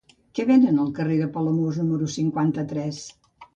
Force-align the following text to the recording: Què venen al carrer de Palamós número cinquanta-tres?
Què 0.37 0.45
venen 0.51 0.79
al 0.83 0.89
carrer 1.01 1.19
de 1.19 1.27
Palamós 1.37 1.79
número 1.83 2.11
cinquanta-tres? 2.17 3.07